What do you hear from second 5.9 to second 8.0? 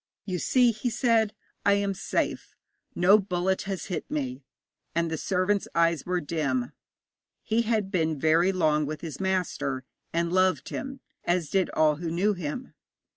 were dim. He had